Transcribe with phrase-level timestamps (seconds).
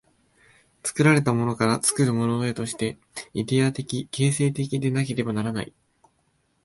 [0.81, 2.97] 作られたものから作るものへとして、
[3.35, 5.71] イデヤ的形成的でなければならない。